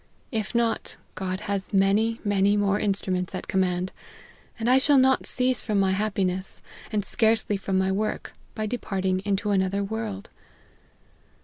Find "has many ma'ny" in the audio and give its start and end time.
1.41-2.57